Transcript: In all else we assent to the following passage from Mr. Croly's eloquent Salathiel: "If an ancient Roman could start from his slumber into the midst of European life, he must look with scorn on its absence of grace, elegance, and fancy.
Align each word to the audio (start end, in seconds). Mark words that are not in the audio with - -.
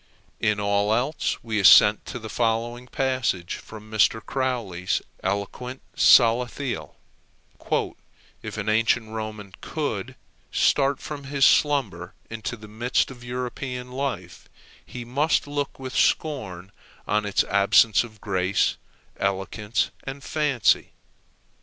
In 0.39 0.59
all 0.59 0.95
else 0.95 1.37
we 1.43 1.59
assent 1.59 2.07
to 2.07 2.17
the 2.17 2.27
following 2.27 2.87
passage 2.87 3.57
from 3.57 3.91
Mr. 3.91 4.19
Croly's 4.19 4.99
eloquent 5.21 5.83
Salathiel: 5.95 6.95
"If 8.41 8.57
an 8.57 8.67
ancient 8.67 9.11
Roman 9.11 9.53
could 9.61 10.15
start 10.51 10.99
from 10.99 11.25
his 11.25 11.45
slumber 11.45 12.15
into 12.31 12.57
the 12.57 12.67
midst 12.67 13.11
of 13.11 13.23
European 13.23 13.91
life, 13.91 14.49
he 14.83 15.05
must 15.05 15.45
look 15.45 15.77
with 15.77 15.93
scorn 15.95 16.71
on 17.07 17.23
its 17.23 17.43
absence 17.43 18.03
of 18.03 18.19
grace, 18.19 18.77
elegance, 19.19 19.91
and 20.03 20.23
fancy. 20.23 20.93